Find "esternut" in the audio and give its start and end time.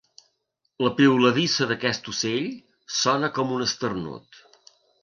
3.71-4.43